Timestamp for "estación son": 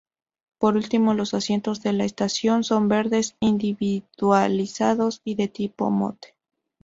2.05-2.87